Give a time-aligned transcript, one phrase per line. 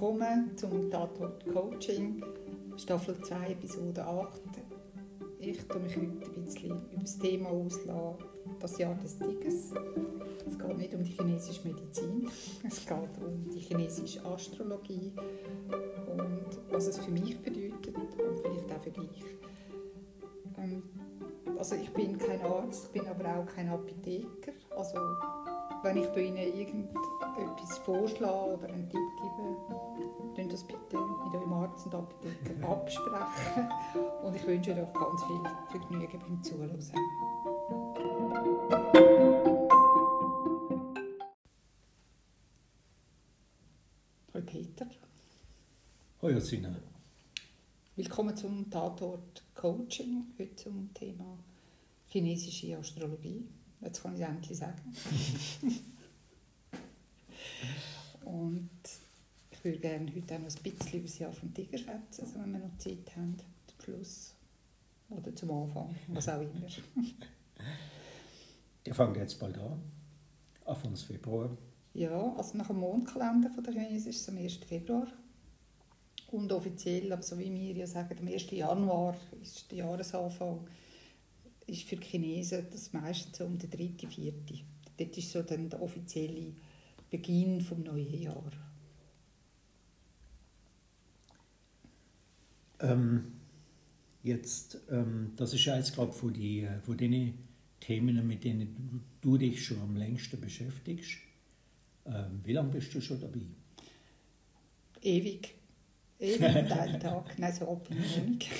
[0.00, 2.22] Willkommen zum Tatort Coaching,
[2.76, 4.40] Staffel 2, Episode 8.
[5.40, 8.24] Ich tue mich heute ein bisschen über das Thema auslassen,
[8.60, 9.72] das Jahr des Tigers.
[10.46, 12.30] Es geht nicht um die chinesische Medizin,
[12.64, 15.12] es geht um die chinesische Astrologie
[16.12, 19.24] und was es für mich bedeutet und vielleicht auch für dich.
[20.58, 20.84] Ähm,
[21.58, 24.52] also ich bin kein Arzt, bin aber auch kein Apotheker.
[24.76, 24.96] Also
[25.82, 29.00] wenn ich Ihnen irgendetwas vorschlage oder einen Tipp
[30.58, 33.70] das bitte mit eurem Arzt und Apotheker absprechen.
[34.24, 36.82] Und ich wünsche euch ganz viel Vergnügen beim Zuhören.
[44.34, 44.86] Hallo Peter.
[46.22, 46.74] Hallo Sina.
[47.94, 51.38] Willkommen zum Tatort Coaching, heute zum Thema
[52.08, 53.46] chinesische Astrologie.
[53.80, 54.96] Jetzt kann ich es endlich sagen.
[58.24, 58.70] und
[59.58, 62.38] ich würde gerne heute auch noch ein bisschen über das Jahr vom Tiger schätzen, also
[62.38, 64.34] wenn wir noch Zeit haben, zum Schluss
[65.10, 66.68] oder zum Anfang, was auch immer.
[68.86, 69.82] Der fängt jetzt bald an,
[70.64, 71.50] Anfang Februar.
[71.92, 74.58] Ja, also nach dem Mondkalender von der Chinesen ist es am 1.
[74.58, 75.08] Februar.
[76.30, 78.50] Und offiziell, aber so wie wir ja sagen, am 1.
[78.52, 80.68] Januar ist der Jahresanfang
[81.66, 84.32] ist für die Chinesen das meistens so um den 3., 4.
[84.96, 86.54] Dort ist so dann der offizielle
[87.10, 88.67] Beginn des neuen Jahres.
[92.80, 93.32] Ähm,
[94.22, 97.34] jetzt, ähm, das ist eins, glaube ich, von, die, von den
[97.80, 101.18] Themen, mit denen du, du dich schon am längsten beschäftigst.
[102.06, 103.40] Ähm, wie lange bist du schon dabei?
[105.02, 105.54] Ewig.
[106.18, 107.38] Ewig und einen Tag.
[107.38, 108.50] Nein, so ich nicht.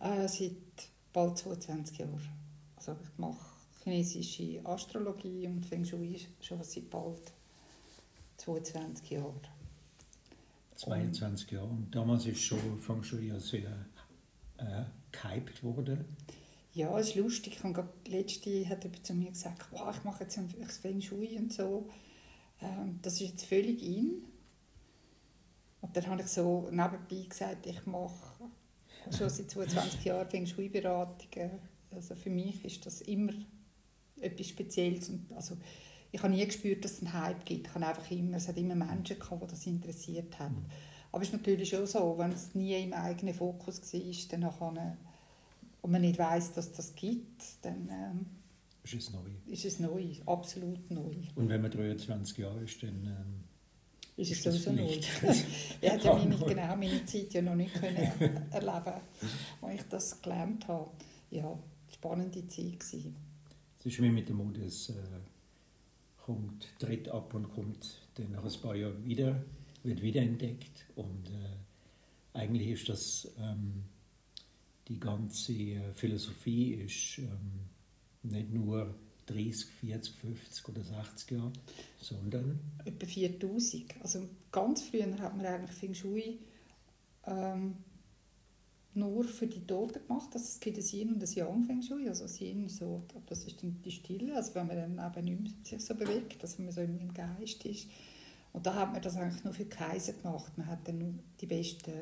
[0.00, 0.52] äh, seit
[1.12, 2.20] bald 22 Jahre.
[2.76, 3.38] Also ich mache
[3.82, 7.32] chinesische Astrologie und Feng Shui schon seit bald
[8.36, 9.40] 22 Jahren.
[10.82, 11.68] 22 Jahre.
[11.68, 12.58] Und damals ist schon
[13.02, 13.86] Shui ja sehr
[14.58, 16.04] äh, gehypt worden.
[16.74, 17.56] Ja, es ist lustig.
[17.56, 21.36] Ich habe letzte hat jemand zu mir gesagt, wow, ich mache jetzt ein Feng Shui
[21.38, 21.88] und so.
[22.60, 24.22] Ähm, das ist jetzt völlig in.
[25.80, 28.50] Und dann habe ich so nebenbei gesagt, ich mache
[29.16, 31.50] schon seit 22 Jahren Feng Shui-Beratungen.
[31.90, 33.32] Also für mich ist das immer
[34.20, 35.10] etwas Spezielles.
[35.10, 35.56] Und also
[36.12, 37.66] ich habe nie gespürt, dass es einen Hype gibt.
[37.66, 40.66] Ich habe einfach immer, es hat immer Menschen gehabt, die das interessiert haben.
[41.10, 44.96] Aber es ist natürlich schon so, wenn es nie im eigenen Fokus war, dann nachher,
[45.80, 48.26] und man nicht weiß, dass das gibt, dann ähm,
[48.84, 49.30] ist es neu.
[49.46, 51.14] Ist es neu, absolut neu.
[51.34, 53.44] Und wenn man 23 Jahre ist, dann ähm,
[54.16, 54.86] ist, es sowieso neu.
[55.80, 59.00] ich hätte ja meine, genau meine Zeit ja noch nicht können erleben
[59.62, 60.90] als ich das gelernt habe.
[61.30, 61.58] Ja,
[61.92, 63.16] spannende Zeit gewesen.
[63.78, 64.94] Es ist wie mit der Mode, es äh,
[66.24, 69.44] kommt, tritt ab und kommt dann nach ein paar Jahren wieder,
[69.82, 73.84] wird wiederentdeckt und äh, eigentlich ist das ähm,
[74.88, 77.68] die ganze äh, Philosophie ist ähm,
[78.22, 78.94] nicht nur
[79.26, 81.52] 30, 40, 50 oder 60 Jahre,
[82.00, 82.60] sondern?
[82.84, 83.94] Etwa 4000.
[84.02, 86.38] Also ganz früher hat man eigentlich Feng Shui
[87.26, 87.76] ähm,
[88.94, 90.30] nur für die Toten gemacht.
[90.32, 92.08] Also es gibt ein Yin und ein Yang Feng Shui.
[92.08, 95.64] Also das Yin so, das ist die Stille, also wenn man dann eben nicht mehr
[95.64, 97.88] sich so bewegt, dass man so im Geist ist.
[98.52, 100.56] Und da hat man das eigentlich nur für die Kaiser gemacht.
[100.58, 101.92] Man hat dann die besten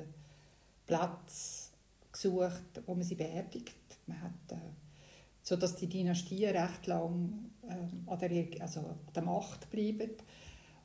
[0.86, 1.70] Plätze
[2.10, 3.76] gesucht, wo man sie beerdigt.
[4.06, 4.56] Man hat äh,
[5.42, 10.10] sodass die Dynastien recht lang äh, an, der, also an der Macht bleiben.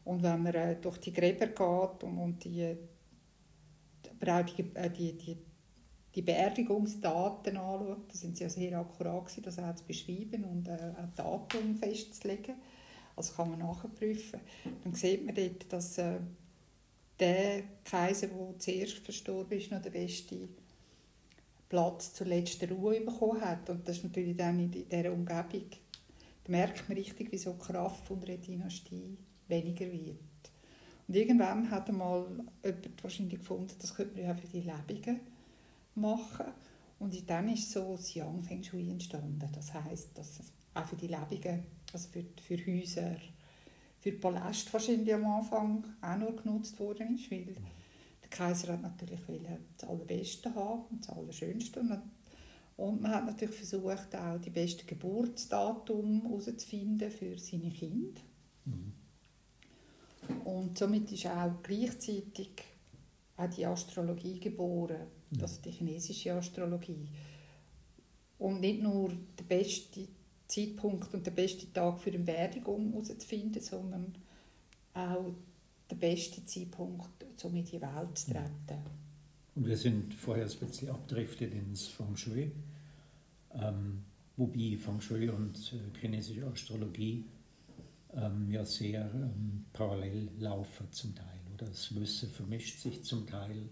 [0.03, 2.75] Und wenn man äh, durch die Gräber geht und, und die,
[4.21, 5.37] aber auch die, äh, die, die,
[6.15, 10.67] die Beerdigungsdaten anschaut, da sind sie ja sehr akkurat gewesen, das auch zu beschreiben und
[10.67, 12.55] äh, auch Datum festzulegen.
[13.15, 14.39] Also kann man nachprüfen.
[14.83, 16.19] Dann sieht man dort, dass äh,
[17.19, 20.49] der Kaiser, der zuerst verstorben ist, noch der beste
[21.69, 23.69] Platz zur letzten Ruhe bekommen hat.
[23.69, 25.69] Und das ist natürlich dann in dieser Umgebung,
[26.43, 29.17] da merkt man richtig, wie so die Kraft von einer Dynastie
[29.47, 30.19] weniger wird.
[31.07, 32.25] Und irgendwann hat einmal
[32.63, 35.19] jemand wahrscheinlich gefunden, das könnte man ja für die Lebenden
[35.95, 36.47] machen.
[36.99, 39.49] Und dann ist so das Yang Feng Shui entstanden.
[39.53, 43.15] Das heißt, dass es auch für die Lebenden, also für, für Häuser,
[43.99, 47.55] für Paläste wahrscheinlich am Anfang auch nur genutzt worden ist, weil
[48.21, 49.19] der Kaiser hat natürlich
[49.77, 51.81] das Allerbeste haben und das Allerschönste.
[52.77, 58.21] Und man hat natürlich versucht, auch die besten Geburtsdatum herauszufinden für seine Kinder.
[58.65, 58.93] Mhm.
[60.43, 62.49] Und somit ist auch gleichzeitig
[63.37, 65.07] auch die Astrologie geboren.
[65.41, 67.07] Also die chinesische Astrologie.
[68.37, 70.07] Und nicht nur der beste
[70.47, 74.15] Zeitpunkt und der beste Tag für eine Beerdigung herauszufinden, sondern
[74.93, 75.33] auch
[75.89, 78.79] der beste Zeitpunkt, um in die Welt zu treten.
[79.55, 82.51] Und wir sind vorher ein bisschen abdriftet ins Feng Shui.
[83.53, 84.03] Ähm,
[84.35, 87.23] wobei Feng Shui und äh, chinesische Astrologie
[88.13, 91.39] ähm, ja sehr ähm, parallel laufen zum Teil.
[91.53, 93.69] Oder das Wissen vermischt sich zum Teil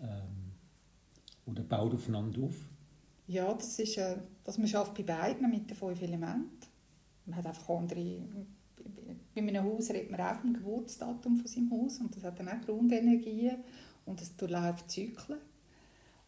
[0.00, 0.47] ähm,
[1.48, 2.54] oder baut aufeinander auf.
[3.26, 6.66] Ja, das ist, äh, dass man schafft bei beiden mit den fünf Elementen.
[7.26, 8.22] Man hat einfach andere.
[9.34, 12.48] Bei einem Haus redet man auch vom Geburtsdatum von seinem Haus und das hat dann
[12.48, 13.58] auch Grundenergien
[14.06, 15.38] und es durchläuft Zyklen.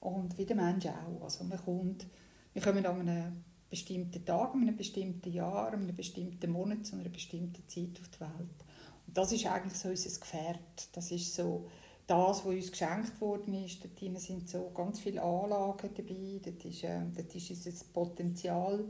[0.01, 1.23] Und wie der Mensch auch.
[1.23, 2.07] Also man kommt,
[2.53, 6.97] wir kommen an einem bestimmten Tag, an einem bestimmten Jahr, an einem bestimmten Monat zu
[6.97, 8.65] einer bestimmten Zeit auf die Welt.
[9.07, 10.89] Und das ist eigentlich so unser Gefährt.
[10.93, 11.69] Das ist so
[12.11, 13.85] das, was uns geschenkt worden ist.
[13.85, 16.41] Dort sind so ganz viele Anlagen dabei.
[16.43, 18.85] Dort ist, äh, dort ist unser Potenzial.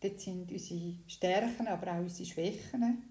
[0.00, 3.02] Dort sind unsere Stärken, aber auch unsere Schwächen.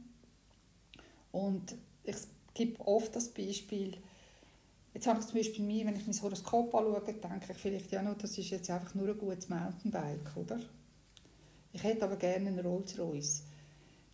[1.31, 2.15] Und ich
[2.53, 3.97] gebe oft das Beispiel,
[4.93, 8.03] Jetzt habe ich zum Beispiel mir, wenn ich mein Horoskop anschaue, denke ich vielleicht, ja,
[8.03, 10.59] no, das ist jetzt einfach nur ein gutes Mountainbike, oder?
[11.71, 13.41] Ich hätte aber gerne einen Rolls-Royce.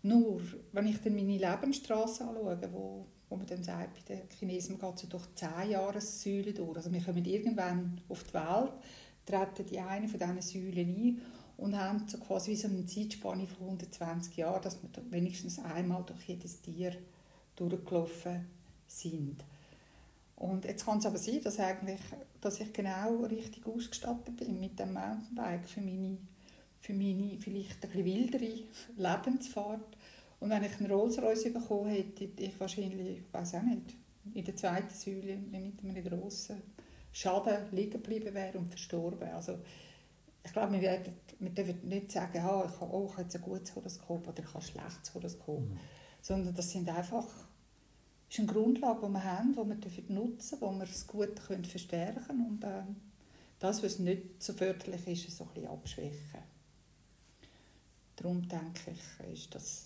[0.02, 0.42] Nur,
[0.72, 4.96] wenn ich dann meine Lebensstraße anschaue, wo, wo man dann sagt, bei den Chinesen geht
[4.96, 6.78] es durch zehn Jahressäulen durch.
[6.78, 8.74] Also wir kommen irgendwann auf die Welt,
[9.26, 11.22] treten die eine von diesen Säulen ein
[11.58, 16.04] und haben so quasi wie so eine Zeitspanne von 120 Jahren, dass wir wenigstens einmal
[16.04, 16.94] durch jedes Tier
[17.56, 18.46] durchgelaufen
[18.88, 19.44] sind.
[20.38, 22.00] Und jetzt kann es aber sein, dass, eigentlich,
[22.40, 26.18] dass ich genau richtig ausgestattet bin mit dem Mountainbike für meine,
[26.80, 28.64] für meine vielleicht ein bisschen wildere
[28.98, 29.98] Lebensfahrt.
[30.40, 33.96] Und wenn ich einen Rolls-Royce bekommen hätte, ich wahrscheinlich, ich weiß auch nicht,
[34.34, 36.62] in der zweiten Säule mit einem grossen
[37.12, 39.30] Schaden liegen geblieben wäre und verstorben.
[39.30, 39.60] Also
[40.44, 43.36] ich glaube, wir, werden, wir dürfen nicht sagen, ah, ich habe, oh, ich habe jetzt
[43.36, 45.62] ein gutes Horoskop oder ich habe ein schlechtes Horoskop.
[45.62, 45.80] Mhm.
[46.22, 47.28] Sondern das sind einfach
[48.30, 51.66] ist eine Grundlage, die wir haben, die wir nutzen dürfen, wo wir das Gute können
[51.66, 52.84] verstärken können und äh,
[53.60, 56.49] das, was nicht so förderlich ist, so ein bisschen abschwächen.
[58.22, 59.86] Darum denke ich, ist das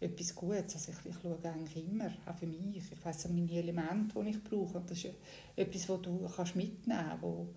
[0.00, 0.74] etwas Gutes.
[0.74, 2.76] Also ich, ich schaue eigentlich immer, auch für mich.
[2.76, 4.78] Ich weiss meine Elemente, die ich brauche.
[4.78, 5.14] Und das ist
[5.56, 7.50] etwas, das du kannst mitnehmen kannst.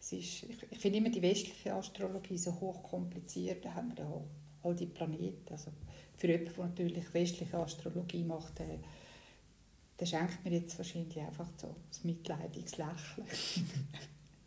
[0.00, 3.64] Es ist, ich, ich finde immer die westliche Astrologie so hochkompliziert.
[3.64, 4.20] Da haben wir ja
[4.62, 5.52] all die Planeten.
[5.52, 5.70] Also
[6.16, 8.78] für jemanden, der natürlich westliche Astrologie macht, der
[10.00, 11.74] der schenkt mir jetzt wahrscheinlich einfach so ein
[12.04, 13.26] mitleidiges Lächeln.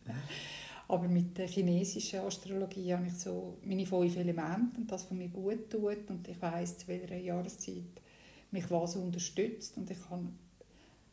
[0.88, 5.30] Aber mit der chinesischen Astrologie habe ich so meine fünf Elemente und das, was mir
[5.30, 6.10] gut tut.
[6.10, 8.02] Und ich weiß zu welcher Jahreszeit
[8.52, 9.78] mich was unterstützt.
[9.78, 10.38] Und ich kann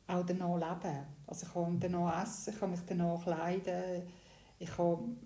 [0.07, 0.99] auch danach leben.
[1.27, 4.03] Also ich kann danach essen, ich kann mich danach kleiden,
[4.59, 5.17] ich kann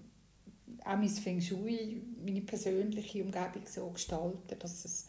[0.85, 5.06] auch mein Feng Shui, meine persönliche Umgebung so gestalten, dass es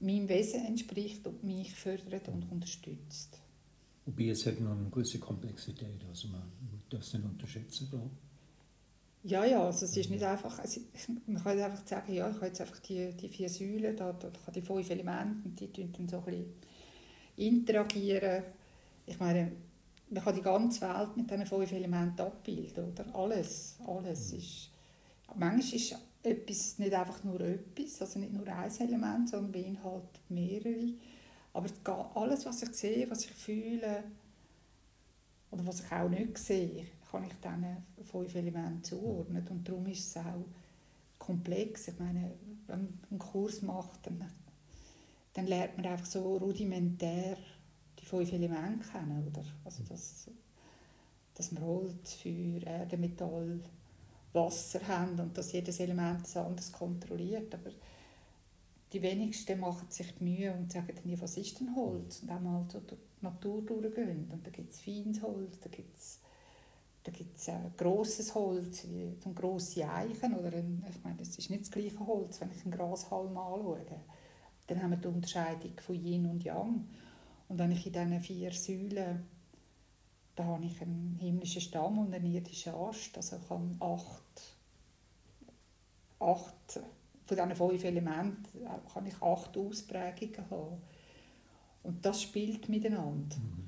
[0.00, 3.38] meinem Wesen entspricht und mich fördert und unterstützt.
[4.04, 6.42] Wobei es hat noch eine gewisse Komplexität, also man
[6.88, 8.10] darf es nicht unterschätzen, glaube
[9.26, 10.80] ja, ja, also es ist nicht einfach, also
[11.26, 14.30] man kann einfach sagen, ja, ich habe jetzt einfach die, die vier Säulen, da, da,
[14.52, 16.54] die fünf Elemente und die dann so ein bisschen
[17.36, 18.44] interagieren.
[19.04, 19.52] Ich meine,
[20.10, 23.14] man kann die ganze Welt mit diesen fünf Elementen abbilden, oder?
[23.14, 24.38] Alles, alles mhm.
[24.38, 24.70] ist,
[25.34, 30.92] manchmal ist etwas nicht einfach nur etwas, also nicht nur ein Element, sondern beinhaltet mehrere.
[31.52, 31.68] Aber
[32.14, 34.04] alles, was ich sehe, was ich fühle
[35.50, 39.46] oder was ich auch nicht sehe, kann ich diesen fünf Elementen zuordnen.
[39.48, 40.44] Und darum ist es auch
[41.18, 41.88] komplex.
[41.88, 42.32] Ich meine,
[42.66, 44.24] wenn man einen Kurs macht, dann,
[45.34, 47.36] dann lernt man einfach so rudimentär
[47.98, 49.26] die fünf Elemente kennen.
[49.26, 49.44] Oder?
[49.64, 50.30] Also das,
[51.34, 53.60] dass man Holz, Feuer, Erde, Metall,
[54.32, 57.54] Wasser haben und dass jedes Element das anders kontrolliert.
[57.54, 57.70] Aber
[58.92, 62.22] die wenigsten machen sich die Mühe und sagen dann, was ist denn Holz?
[62.22, 64.28] Und einmal so durch die Natur durchgehen.
[64.30, 66.20] Und da gibt es feines Holz, da gibt es
[67.06, 70.34] da gibt's, äh, grosses Holz, wie so grosse Eichen.
[70.34, 73.86] Oder ein, ich meine, das ist nicht das gleiche Holz, wenn ich einen Grashalm anschaue.
[74.66, 76.88] Dann haben wir die Unterscheidung von Yin und Yang.
[77.48, 79.24] Und wenn ich in diesen vier Säulen
[80.36, 83.16] da habe ich einen himmlischen Stamm und einen irdischen Ast.
[83.16, 84.56] Also ich habe acht,
[86.20, 86.80] acht
[87.24, 88.44] von diesen fünf Elementen
[88.92, 90.82] kann ich acht Ausprägungen haben.
[91.82, 93.36] Und das spielt miteinander.
[93.36, 93.65] Mhm.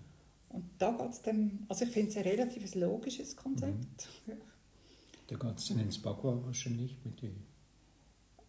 [0.51, 4.09] Und da geht es dann, also ich finde es ein relativ logisches Konzept.
[4.27, 4.33] Mhm.
[5.27, 7.37] Da geht es dann ins Bagua wahrscheinlich mit den,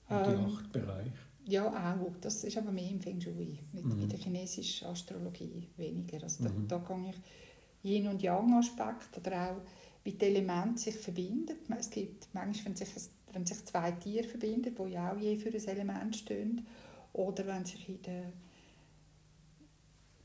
[0.10, 1.14] ähm, acht Bereichen.
[1.46, 2.12] Ja, auch.
[2.22, 4.00] Das ist aber mehr im Feng Shui, mit, mhm.
[4.00, 6.24] mit der chinesischen Astrologie weniger.
[6.24, 6.68] Also da, mhm.
[6.68, 9.62] da gehe ich Yin- und Yang-Aspekt oder auch
[10.04, 11.56] wie die Elemente sich verbinden.
[11.78, 12.90] Es gibt manchmal, wenn sich,
[13.34, 16.66] wenn sich zwei Tiere verbinden, die ja auch je für ein Element stehen,
[17.14, 18.32] oder wenn sich in der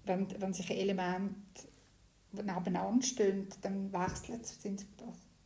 [0.06, 1.34] wenn, wenn sich Elemente
[2.32, 4.76] nebeneinander stehen, dann wechseln sie,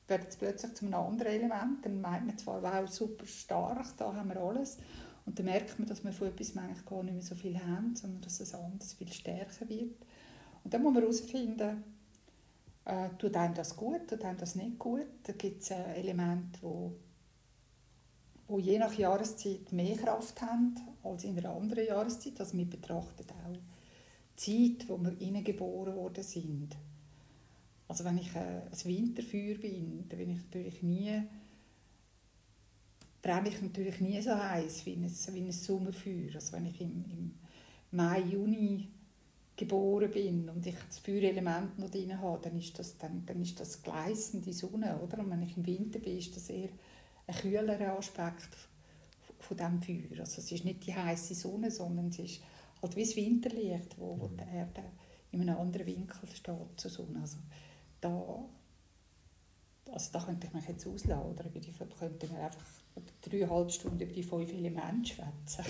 [0.07, 1.85] werden sie plötzlich zu einem anderen Element.
[1.85, 4.79] Dann meint man zwar, wow, super stark, da haben wir alles.
[5.27, 7.95] Und dann merkt man, dass man von etwas eigentlich gar nicht mehr so viel haben,
[7.95, 9.95] sondern dass es anders viel stärker wird.
[10.65, 11.85] Und dann muss man herausfinden,
[12.87, 15.07] äh, tut einem das gut, tut einem das nicht gut.
[15.25, 16.95] Da gibt es äh, Elemente, wo,
[18.49, 22.41] wo je nach Jahreszeit mehr Kraft haben als in einer anderen Jahreszeit.
[22.41, 23.78] Also wir betrachten auch
[24.39, 26.77] Zeit, wo wir hineingeboren worden sind.
[27.89, 31.23] Also wenn ich äh, ein Winterfeuer bin, dann bin ich natürlich nie
[33.23, 36.35] brenne ich natürlich nie so heiß wie ein, wie ein Sommerfeuer.
[36.35, 37.35] Also wenn ich im, im
[37.91, 38.89] Mai, Juni
[39.57, 43.59] geboren bin und ich das Feuerelement noch drin habe, dann ist das, dann, dann ist
[43.59, 44.99] das gleißende Sonne.
[45.01, 45.19] Oder?
[45.19, 46.71] Und wenn ich im Winter bin, ist das eher
[47.27, 48.49] ein kühlerer Aspekt
[49.41, 50.21] von diesem Feuer.
[50.21, 52.41] Also es ist nicht die heiße Sonne, sondern es ist
[52.83, 54.85] halt wie das Winterlicht, wo, wo die Erde
[55.31, 57.21] in einem anderen Winkel steht zur Sonne.
[57.21, 57.39] Also
[58.01, 58.45] da,
[59.93, 61.33] also da könnte ich mich jetzt ausladen.
[61.33, 62.65] Oder über die könnte man einfach
[63.23, 65.65] dreieinhalb Stunden über die fünf Elemente schwätzen.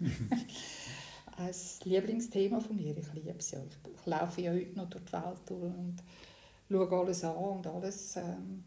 [1.36, 1.54] ein
[1.84, 2.96] Lieblingsthema von mir.
[2.96, 3.60] Ich liebe es ja.
[3.60, 5.96] Ich, ich, laufe ja heute noch durch die Welt durch und
[6.68, 8.16] schaue alles an und alles.
[8.16, 8.64] Ähm,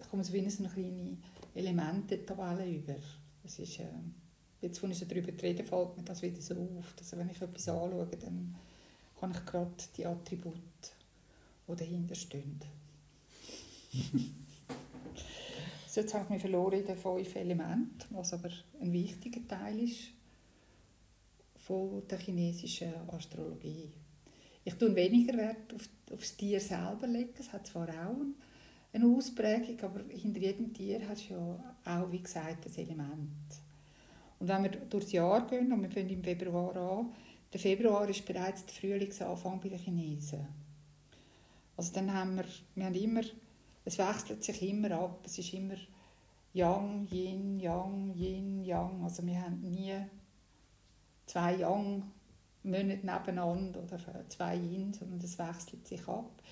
[0.00, 1.16] ich komme so wie eine kleine
[1.54, 2.96] Elementetabelle über.
[3.44, 3.86] Es ist, äh,
[4.62, 6.94] jetzt, als ich so darüber rede, fällt mir das wieder so auf.
[6.98, 8.54] Also wenn ich etwas anschaue, dann
[9.20, 10.54] habe ich gerade die Attribute,
[11.68, 12.60] die dahinter stehen.
[15.88, 18.50] so, jetzt habe ich mich verloren in den fünf Elementen, was aber
[18.80, 20.12] ein wichtiger Teil ist
[21.56, 23.90] von der chinesischen Astrologie.
[24.64, 27.34] Ich tue weniger Wert auf, auf das Tier selber legen.
[27.38, 28.16] Es hat zwar auch
[28.92, 33.61] eine Ausprägung, aber hinter jedem Tier hat es ja auch, wie gesagt, ein Element.
[34.42, 37.12] Und wenn wir durchs Jahr gehen, und wir fangen im Februar an,
[37.52, 40.48] der Februar ist bereits der Frühlingsanfang bei den Chinesen.
[41.76, 42.44] Also dann haben wir,
[42.74, 43.20] wir haben immer,
[43.84, 45.76] es wechselt sich immer ab, es ist immer
[46.54, 49.04] Yang, Yin, Yang, Yin, Yang.
[49.04, 49.94] Also wir haben nie
[51.26, 52.02] zwei Yang
[52.64, 56.42] Monate nebeneinander oder zwei Yin, sondern das wechselt sich ab.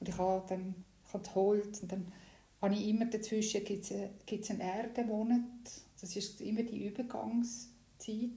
[0.00, 0.74] Und ich habe dann
[1.06, 2.12] ich habe Holz und dann
[2.60, 5.87] habe ich immer dazwischen gibt es einen Erdenmonat.
[6.00, 8.30] Das ist immer die Übergangszeit.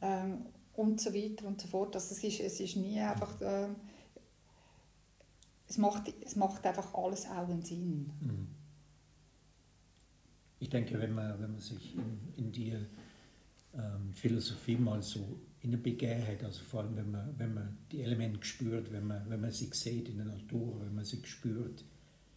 [0.00, 1.96] Ähm, und so weiter und so fort.
[1.96, 3.40] Also es, ist, es ist nie einfach...
[3.40, 3.68] Äh,
[5.68, 8.10] es, macht, es macht einfach alles auch einen Sinn.
[8.20, 8.48] Mhm.
[10.60, 12.74] Ich denke, wenn man, wenn man sich in, in die
[13.74, 18.02] ähm, Philosophie mal so in der Begebenheit, also vor allem wenn man, wenn man die
[18.02, 21.84] Elemente spürt, wenn man, wenn man sie sieht in der Natur, wenn man sie spürt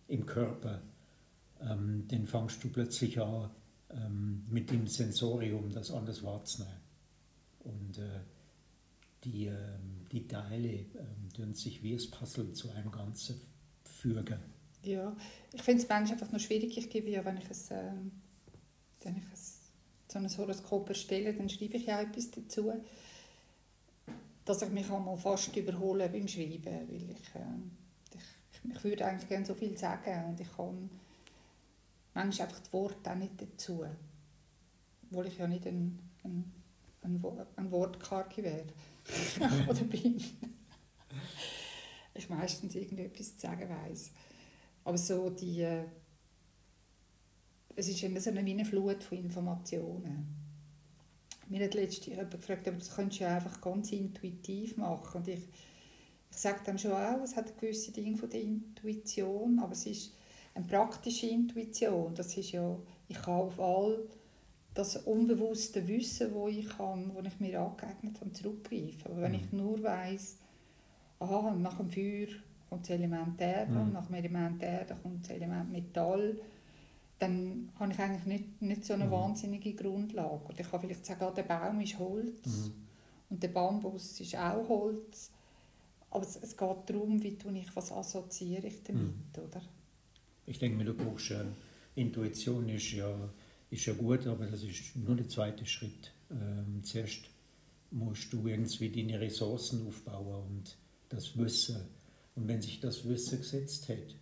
[0.08, 0.82] im Körper,
[1.62, 3.50] ähm, dann fangst du plötzlich an,
[3.90, 6.80] ähm, mit dem Sensorium das anders wahrzunehmen.
[7.64, 8.22] Und äh,
[9.24, 9.56] die, äh,
[10.12, 10.86] die Teile äh,
[11.36, 13.40] tun sich wie das Puzzle zu einem Ganzen
[13.84, 14.40] fügen.
[14.84, 15.16] Ja,
[15.54, 16.78] ich finde es manchmal einfach nur schwierig.
[16.78, 17.92] Ich gebe ja, wenn ich es, äh,
[19.04, 19.60] wenn ich es
[20.08, 22.74] so ein Horoskop erstelle, dann schreibe ich ja etwas dazu,
[24.44, 29.30] dass ich mich einmal fast überhole beim Schreiben, weil ich, äh, ich, ich, würde eigentlich
[29.30, 30.90] gerne so viel sagen und ich kann
[32.14, 33.86] manchmal einfach die Worte auch nicht dazu,
[35.04, 36.52] obwohl ich ja nicht ein, ein,
[37.02, 37.24] ein,
[37.56, 38.66] ein Wortkarki wäre
[39.68, 40.22] oder bin.
[42.14, 44.12] ich meistens irgendetwas zu sagen weiss.
[44.84, 45.86] Aber so die äh,
[47.76, 50.28] es ist immer so eine Flut von Informationen.
[51.48, 55.18] Mir hat letztens jemand gefragt, aber das könntest du ja einfach ganz intuitiv machen.
[55.18, 55.48] Und ich,
[56.30, 59.86] ich sage dann schon auch, es hat ein gewisse Dinge von der Intuition, aber es
[59.86, 60.14] ist
[60.54, 62.14] eine praktische Intuition.
[62.16, 62.78] Das ist ja,
[63.08, 64.00] ich kann auf all
[64.74, 69.12] das unbewusste Wissen, wo ich kann, wo ich mir angeeignet habe, zurückgreifen.
[69.12, 69.38] Aber wenn mhm.
[69.38, 70.38] ich nur weiß,
[71.20, 72.28] aha, nach dem Feuer
[72.70, 73.92] kommt das Element Erde, mhm.
[73.92, 76.40] nach dem Element Erde kommt das Element Metall,
[77.20, 79.12] dann habe ich eigentlich nicht, nicht so eine mhm.
[79.12, 80.46] wahnsinnige Grundlage.
[80.46, 82.74] Oder ich kann vielleicht sagen, ah, der Baum ist Holz mhm.
[83.30, 85.32] und der Bambus ist auch Holz.
[86.10, 89.44] Aber es, es geht darum, wie tue ich, was assoziiere ich damit, mhm.
[89.44, 89.62] oder?
[90.52, 91.46] Ich denke mir, du brauchst äh,
[91.96, 93.10] Intuition ist ja,
[93.70, 96.12] ist ja gut, aber das ist nur der zweite Schritt.
[96.30, 97.22] Ähm, zuerst
[97.92, 100.78] musst du irgendwie deine Ressourcen aufbauen und
[101.08, 101.78] das Wissen.
[102.36, 104.16] Und wenn sich das Wissen gesetzt hat,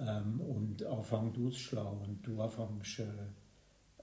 [0.00, 3.04] ähm, und anfangen auszuschlagen und du anfängst äh,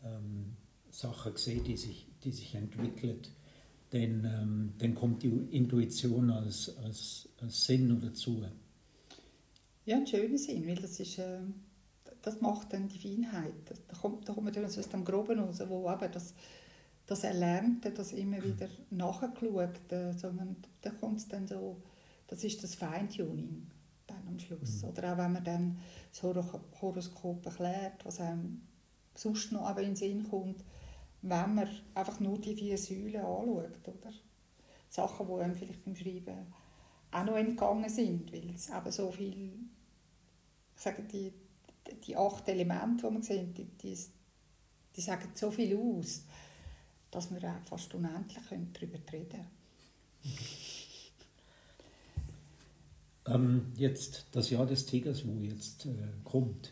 [0.05, 0.55] ähm,
[0.89, 3.19] Sachen sehen, die sich, die sich entwickeln,
[3.89, 8.45] dann, ähm, dann kommt die Intuition als, als, als Sinn dazu.
[9.89, 11.17] Ja, ein schöner Sinn, weil das ist...
[11.17, 11.39] Äh
[12.21, 13.53] das macht dann die Feinheit.
[13.87, 16.33] Da kommt, da kommt man aus dem Groben raus, wo eben das,
[17.05, 19.79] das Erlernte, das immer wieder nachgeschaut,
[20.17, 21.81] sondern da kommt es dann so,
[22.27, 23.67] das ist das Feintuning
[24.07, 24.81] dann am Schluss.
[24.81, 24.89] Mhm.
[24.89, 25.79] Oder auch wenn man dann
[26.11, 26.23] das
[26.81, 28.61] Horoskop erklärt, was einem
[29.15, 30.63] sonst noch aber in den Sinn kommt,
[31.21, 34.13] wenn man einfach nur die vier Säulen anschaut, oder?
[34.89, 36.53] Sachen, die einem vielleicht beim Schreiben
[37.11, 39.51] auch noch entgangen sind, weil es eben so viel,
[40.79, 41.33] ich sage, die,
[42.05, 43.97] die acht Elemente, die man sieht, die, die,
[44.95, 46.23] die sagen so viel aus,
[47.11, 49.47] dass wir auch fast unendlich darüber reden können.
[53.25, 55.89] Ähm, jetzt das Jahr des Tigers, wo jetzt äh,
[56.23, 56.71] kommt.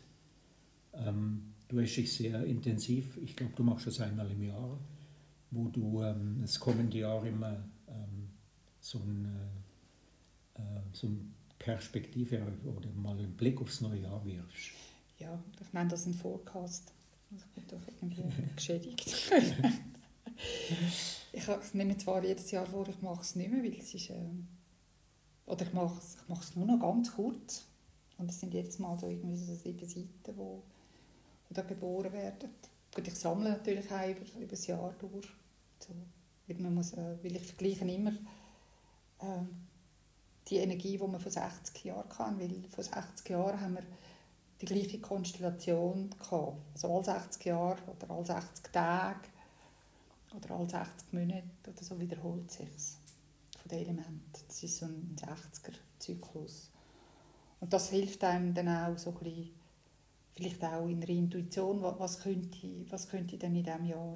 [0.94, 4.80] Ähm, du hast dich sehr intensiv, ich glaube, du machst das einmal im Jahr,
[5.52, 8.30] wo du ähm, das kommende Jahr immer ähm,
[8.80, 9.26] so, ein,
[10.56, 11.18] äh, äh, so eine
[11.68, 14.72] Perspektive oder mal einen Blick aufs neue Jahr wirfst.
[15.20, 16.94] Ja, ich nenne das ein Forecast.
[17.36, 18.24] Ich bin doch irgendwie
[18.56, 19.32] geschädigt.
[21.34, 24.12] ich nehme zwar jedes Jahr vor, ich mache es nicht mehr, weil es ist...
[24.12, 24.16] Äh,
[25.46, 26.18] oder ich mache es
[26.50, 27.66] ich nur noch ganz kurz.
[28.18, 30.64] Und es sind jedes Mal so irgendwie so sieben Seiten, wo,
[31.50, 32.50] wo da geboren werden.
[32.96, 35.28] Gut, ich sammle natürlich auch über, über das Jahr durch.
[35.80, 35.94] So,
[36.48, 38.14] weil, man muss, äh, weil ich vergleiche immer
[39.20, 39.44] äh,
[40.50, 42.40] die Energie, die man vor 60 Jahren kann.
[42.40, 43.84] Weil vor 60 Jahren haben wir
[44.62, 46.58] die gleiche Konstellation gehabt.
[46.74, 49.28] Also alle 60 Jahre oder alle 60 Tage
[50.36, 52.70] oder alle 60 Monate oder so wiederholt sich
[53.60, 54.32] von den Elementen.
[54.48, 56.72] Das ist so ein 60er-Zyklus.
[57.60, 59.50] Und das hilft einem dann auch so ein bisschen,
[60.34, 64.16] vielleicht auch in der Intuition, was könnte, was könnte denn in diesem Jahr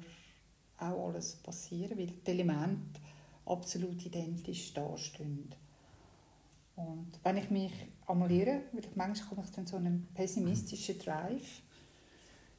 [0.78, 3.00] auch alles passieren, weil die Elemente
[3.46, 5.52] absolut identisch dastehen.
[6.76, 7.72] Und wenn ich mich
[8.86, 11.62] ich manchmal komme ich dann so einen pessimistischen Drive,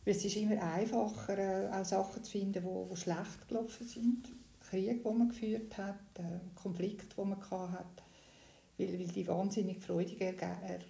[0.06, 4.30] es ist immer einfacher, äh, auch Sachen zu finden, die, schlecht gelaufen sind.
[4.60, 7.40] Krieg, den man geführt hat, äh, Konflikt, den man
[7.72, 8.04] hat,
[8.78, 10.36] weil, weil die wahnsinnig freudigen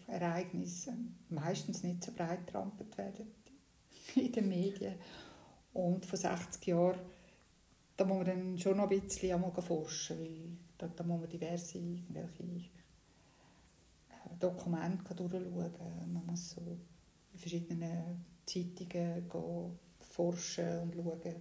[0.08, 0.94] Ereignisse
[1.30, 3.28] meistens nicht so breit trampelt werden
[4.16, 4.96] in den Medien.
[5.74, 7.00] Und vor 60 Jahren,
[7.98, 11.78] da muss man dann schon noch ein bisschen forschen, weil da, da muss man diverse
[11.78, 12.44] irgendwelche
[14.40, 16.14] Dokumente durchschauen.
[16.14, 16.62] Man muss so
[17.34, 21.36] in verschiedenen Zeitungen gehen, forschen und schauen,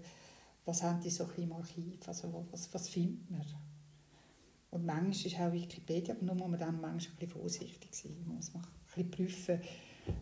[0.64, 3.45] was haben die so im Archiv, also was, was findet man.
[4.71, 8.16] Und manchmal ist auch Wikipedia, aber nur muss man dann manchmal ein bisschen vorsichtig sein,
[8.25, 9.61] man muss ein bisschen prüfen,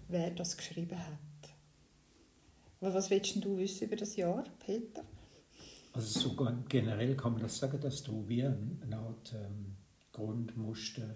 [0.09, 1.19] wer das geschrieben hat.
[2.81, 5.05] Aber was willst du wissen über das Jahr, Peter?
[5.93, 6.37] Also so
[6.69, 9.77] generell kann man das sagen, dass du wie eine Art ähm,
[10.13, 11.15] Grundmuster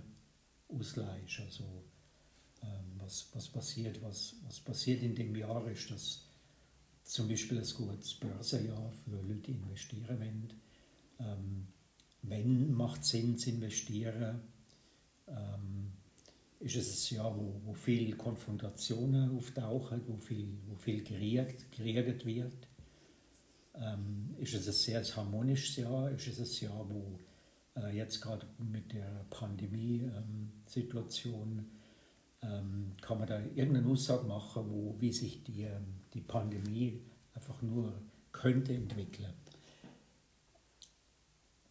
[0.69, 1.41] ausleihst.
[1.41, 1.65] Also
[2.63, 6.27] ähm, was, was passiert, was, was passiert in dem Jahr ist, dass
[7.03, 10.53] zum Beispiel ein gutes Börsenjahr für Leute, investieren wollen.
[11.21, 11.67] Ähm,
[12.23, 14.41] wenn macht Sinn zu investieren?
[15.29, 15.93] Ähm,
[16.61, 22.25] ist es ein Jahr, wo, wo viele Konfrontationen auftauchen, wo viel, wo viel geriegt, geriegt
[22.25, 22.69] wird?
[23.75, 26.11] Ähm, ist es ein sehr harmonisches Jahr?
[26.11, 27.19] Ist es ein Jahr, wo
[27.93, 31.71] jetzt gerade mit der Pandemie-Situation
[32.43, 37.01] ähm, kann man da irgendeine Aussage machen, wo, wie sich die, ähm, die Pandemie
[37.35, 37.95] einfach nur
[38.33, 39.33] könnte entwickeln?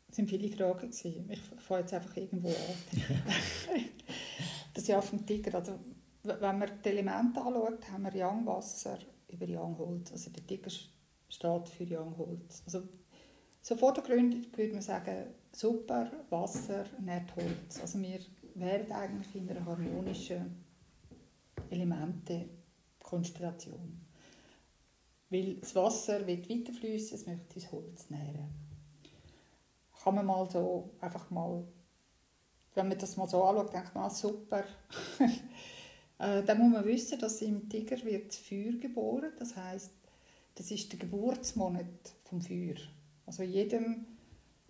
[0.08, 0.92] Es sind viele Fragen.
[0.92, 1.30] Gewesen.
[1.30, 2.54] Ich fange jetzt einfach irgendwo an.
[4.74, 5.56] das Jahr vom Tiger.
[5.56, 5.80] Also,
[6.22, 10.12] wenn man die Elemente anschaut, haben wir Young Wasser über Young Holz.
[10.12, 12.62] Also der Tiger steht für Young Holz.
[12.66, 12.84] Also,
[13.64, 17.80] so vordergründig würde man sagen, super, Wasser, nicht Holz.
[17.82, 18.20] Also wir
[18.56, 20.66] wären eigentlich in einer harmonischen
[21.70, 24.02] Elemente-Konstellation.
[25.30, 28.50] Weil das Wasser wird weiterfließen, es möchte das Holz nähren.
[30.04, 31.64] Kann man mal so, einfach mal,
[32.76, 34.66] wenn man das mal so anschaut, denkt man, ah, super.
[36.20, 39.32] äh, dann muss man wissen, dass im Tiger wird Feuer geboren.
[39.40, 39.94] Das heißt,
[40.56, 42.76] das ist der Geburtsmonat vom Feuer.
[43.26, 44.06] Also jedem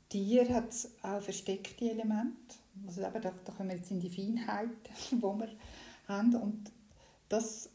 [0.10, 2.56] Tier hat auch versteckte Elemente.
[2.88, 4.70] Also eben, da, da kommen wir jetzt in die Feinheit,
[5.12, 5.50] die wir
[6.08, 6.36] haben.
[6.36, 6.72] Und
[7.30, 7.70] das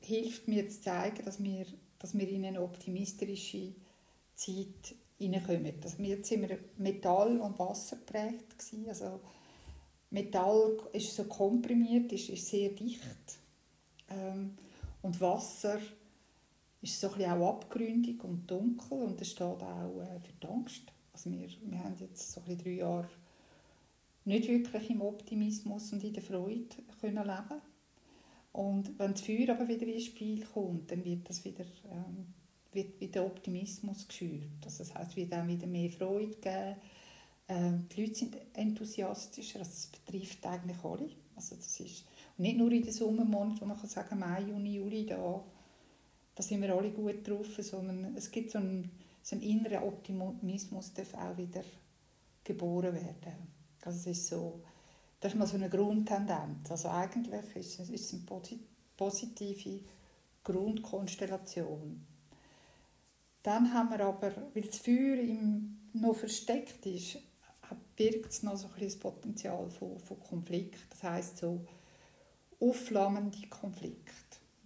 [0.00, 1.66] hilft mir zu zeigen, dass wir,
[1.98, 3.74] dass wir in eine optimistische
[4.34, 5.74] Zeit hineinkommen.
[5.82, 8.64] Also jetzt sind wir Metall und Wasser geprägt.
[8.86, 9.20] Also
[10.10, 13.02] Metall ist so komprimiert, ist, ist sehr dicht.
[14.08, 14.56] Ähm,
[15.02, 15.78] und Wasser
[16.80, 20.82] ist so ein auch abgründig und dunkel und es steht auch äh, für die Angst.
[21.12, 23.08] Also wir, wir haben jetzt so drei Jahre
[24.24, 26.66] nicht wirklich im Optimismus und in der Freude
[27.00, 27.60] können leben
[28.52, 32.34] und wenn das Feuer aber wieder ins Spiel kommt, dann wird das wieder ähm,
[32.72, 34.64] wird wieder Optimismus geschürt.
[34.64, 36.76] Also das heißt, es wird auch wieder mehr Freude geben.
[37.48, 41.08] Ähm, die Leute sind enthusiastischer, also das betrifft eigentlich alle.
[41.34, 42.04] Also das ist
[42.36, 45.42] nicht nur in den Sommermonaten, wo man kann sagen Mai, Juni, Juli, da,
[46.38, 48.88] da sind wir alle gut drauf, sondern es gibt so einen,
[49.22, 51.64] so einen inneren Optimismus, der auch wieder
[52.44, 53.48] geboren werden.
[53.82, 54.60] Also es ist so,
[55.18, 56.70] das ist mal so eine Grundtendenz.
[56.70, 58.22] Also eigentlich ist es, ist eine
[58.96, 59.80] positive
[60.44, 62.06] Grundkonstellation.
[63.42, 67.18] Dann haben wir aber, weil das Feuer im noch versteckt ist,
[67.96, 70.78] birgt es noch so ein das Potenzial von, von Konflikt.
[70.90, 71.66] Das heißt so
[72.60, 74.12] aufflammende Konflikte.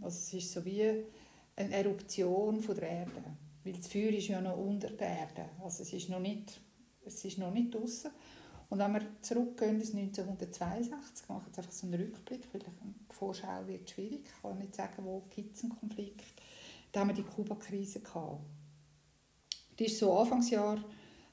[0.03, 1.07] Also es ist so wie
[1.62, 3.22] eine Eruption von der Erde,
[3.64, 5.48] weil das Feuer ist ja noch unter der Erde.
[5.62, 6.61] Also es ist noch nicht,
[7.05, 8.11] es ist noch nicht draussen.
[8.70, 13.66] Und wenn wir zurückgehen ins 1962, mache jetzt einfach so einen Rückblick, weil die Vorschau
[13.66, 16.25] wird schwierig, ich kann nicht sagen, wo gibt es einen Konflikt.
[16.90, 18.40] Da haben wir die Kuba-Krise gehabt.
[19.79, 20.79] Die ist so Anfangsjahr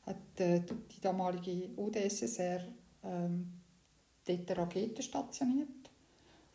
[0.06, 2.62] hat äh, die damalige UdSSR
[3.04, 3.62] ähm,
[4.26, 5.79] dort Raketen stationiert,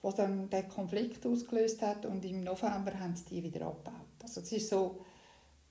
[0.04, 3.94] was dann den Konflikt ausgelöst hat und im November haben sie die wieder abgebaut.
[4.22, 5.00] Also es ist so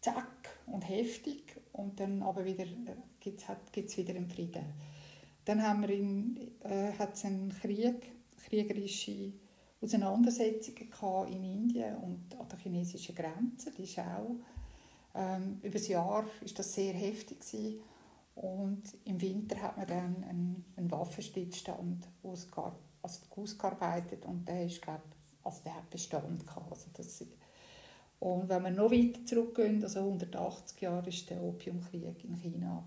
[0.01, 3.43] zack und heftig und dann aber wieder äh, gibt
[3.75, 4.65] es wieder einen Frieden.
[5.45, 8.11] Dann haben wir in, äh, hat es einen Krieg,
[8.47, 9.33] kriegerische
[9.79, 10.89] Auseinandersetzungen
[11.31, 13.71] in Indien und an der chinesischen Grenze.
[13.71, 14.35] Die ist auch
[15.13, 17.81] ähm, über das Jahr ist das sehr heftig gewesen.
[18.33, 24.81] und im Winter hat man dann einen, einen Waffenstillstand ausgearbeitet, also ausgearbeitet und der ist
[24.81, 25.03] glaube
[25.43, 26.71] also der Bestand gehabt.
[26.71, 27.23] Also das,
[28.19, 32.83] und wenn wir noch weiter zurückgehen, also 180 Jahre ist der Opiumkrieg in China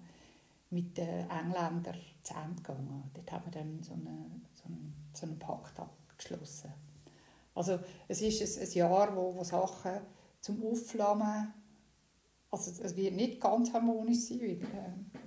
[0.70, 3.10] mit den Engländern zu Ende gegangen.
[3.14, 6.72] Dort haben wir dann so, eine, so, einen, so einen Pakt abgeschlossen.
[7.54, 10.00] Also es ist ein, ein Jahr, wo, wo Sachen
[10.40, 11.52] zum Aufflammen
[12.50, 15.25] also es wird nicht ganz harmonisch sein, weil äh,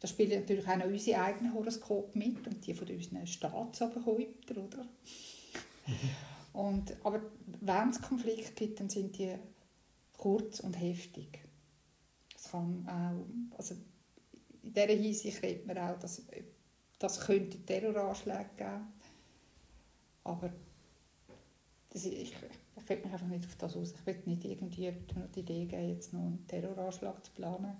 [0.00, 4.86] da spielt natürlich auch noch unsere eigenen Horoskop mit und die von unseren Staatsoberhäuptern, oder?
[6.52, 7.20] Und, aber
[7.60, 9.34] wenn es Konflikte gibt, dann sind die
[10.16, 11.40] kurz und heftig.
[12.34, 13.74] Es kann auch, also
[14.62, 16.22] in dieser Hinsicht redet man auch, dass
[16.98, 18.86] das könnte Terroranschläge geben.
[20.24, 20.50] Aber
[21.90, 23.92] das, ich, ich will mich einfach nicht auf das aus.
[23.92, 24.92] Ich will nicht irgendwie
[25.34, 27.76] die Idee geben, jetzt noch einen Terroranschlag zu planen,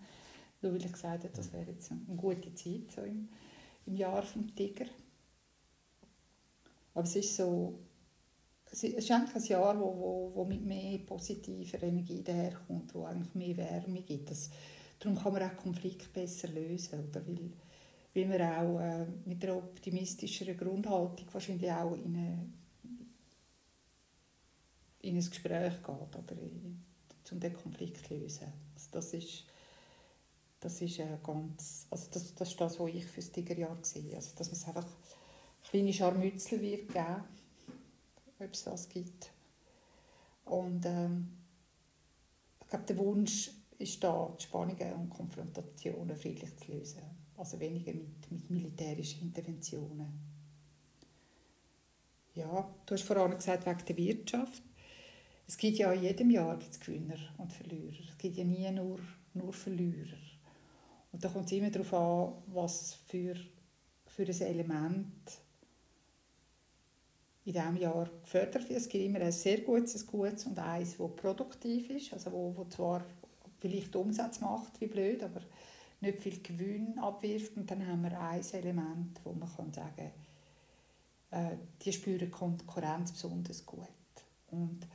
[0.62, 3.28] nur weil ich gesagt habe, das wäre jetzt eine gute Zeit so im,
[3.86, 4.86] im Jahr vom Tiger.
[6.94, 7.78] Aber es ist so,
[8.70, 13.34] es ist eigentlich ein Jahr, wo, wo, wo mit mehr positiver Energie daherkommt, wo eigentlich
[13.34, 14.30] mehr Wärme gibt.
[14.30, 14.50] Das,
[14.98, 17.26] darum kann man auch Konflikte besser lösen, oder?
[17.26, 17.52] Weil,
[18.14, 22.38] weil man auch äh, mit einer optimistischeren Grundhaltung wahrscheinlich auch in eine
[25.06, 26.82] in ein Gespräch geht oder in,
[27.30, 28.52] um den Konflikt zu lösen.
[28.74, 29.44] Also das ist
[30.66, 34.16] das ist äh, ganz, also das, das ist das, was ich für das Tigerjahr sehe.
[34.16, 34.86] Also, dass es einfach
[35.62, 37.24] kleine Scharmützel wird geben,
[38.40, 39.30] ob es das gibt.
[40.44, 41.36] Und ähm,
[42.60, 47.02] ich glaube, der Wunsch ist da, die Spannungen und Konfrontationen friedlich zu lösen.
[47.36, 50.18] Also weniger mit, mit militärischen Interventionen.
[52.34, 54.62] Ja, du hast vorhin gesagt, wegen der Wirtschaft
[55.48, 58.04] es gibt ja in jedem Jahr Gewinner und Verlierer.
[58.10, 58.98] Es gibt ja nie nur,
[59.34, 60.25] nur Verlierer.
[61.16, 63.34] Und da kommt es immer darauf an, was für,
[64.04, 65.38] für ein Element
[67.46, 68.78] in diesem Jahr gefördert wird.
[68.78, 72.54] Es gibt immer ein sehr gutes, ein gutes und eins, das produktiv ist, also wo,
[72.54, 73.02] wo zwar
[73.60, 75.40] vielleicht Umsatz macht, wie blöd, aber
[76.02, 77.56] nicht viel Gewinn abwirft.
[77.56, 80.12] Und dann haben wir ein Element, wo man kann sagen
[81.30, 83.88] kann, äh, die spüren Konkurrenz besonders gut.
[84.50, 84.86] Und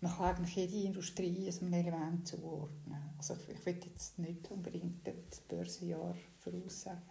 [0.00, 3.10] man kann eigentlich jede Industrie einem Element zuordnen.
[3.16, 7.02] Also ich will jetzt nicht unbedingt das Börsenjahr voraussagen.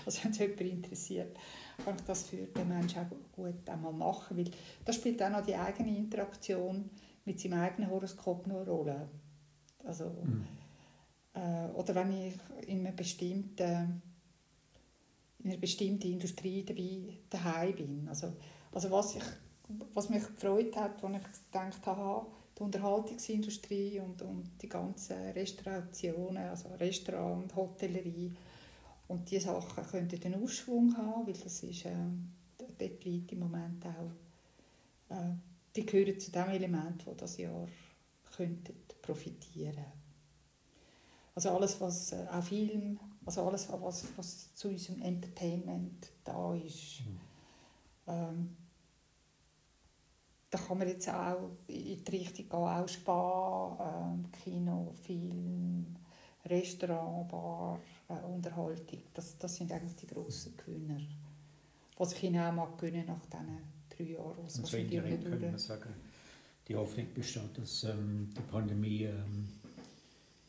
[0.06, 1.38] also wenn es jemand interessiert,
[1.84, 4.52] kann ich das für den Menschen auch gut einmal machen, weil
[4.84, 6.90] das spielt auch noch die eigene Interaktion
[7.26, 9.10] mit seinem eigenen Horoskop noch eine Rolle.
[9.84, 10.46] Also, mhm.
[11.34, 12.34] äh, oder wenn ich
[12.68, 14.02] in einer bestimmten
[15.44, 18.08] in einer bestimmten Industrie dabei daheim bin.
[18.10, 18.34] Also,
[18.72, 19.24] also was ich
[19.94, 26.50] was mich gefreut hat, als ich gedacht habe, die Unterhaltungsindustrie und, und die ganzen Restaurationen,
[26.50, 28.34] also Restaurant, Hotellerie
[29.08, 31.92] und diese Sachen könnten den Aufschwung haben, weil das ist, äh,
[32.58, 35.34] dort liegt im Moment auch, äh,
[35.76, 37.68] die gehören zu dem Element, wo das Jahr
[38.36, 39.86] könnten profitieren.
[41.36, 47.02] Also alles, was äh, auch Film, also alles, was, was zu unserem Entertainment da ist,
[47.02, 47.20] mhm.
[48.08, 48.58] ähm,
[50.56, 55.96] da kann man jetzt auch in die Richtung gehen, auch Spa, ähm, Kino, Film,
[56.46, 59.00] Restaurant, Bar, äh, Unterhaltung.
[59.14, 61.02] Das, das sind eigentlich die grossen Gewinner.
[61.98, 63.58] Was ich ihnen auch mag gönnen nach diesen
[63.90, 64.38] drei Jahren.
[64.38, 65.94] Und so indirekt könnte man sagen,
[66.68, 69.50] die Hoffnung besteht, dass ähm, die Pandemie ähm,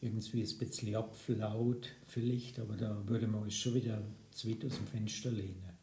[0.00, 4.76] irgendwie ein bisschen abflaut, vielleicht, aber da würde man uns schon wieder zu weit aus
[4.76, 5.75] dem Fenster lehnen.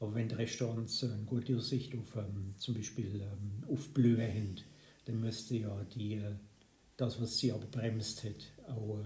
[0.00, 4.56] Aber wenn die Restaurants eine gute Aussicht auf ähm, zum Beispiel ähm, Aufblühen haben,
[5.04, 6.34] dann müsste ja die, äh,
[6.96, 9.04] das, was sie aber bremst hat, auch äh,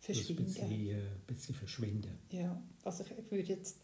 [0.00, 0.42] verschwinden.
[0.42, 2.18] ein bisschen, äh, bisschen verschwinden.
[2.30, 3.78] Ja, also ich, würde jetzt,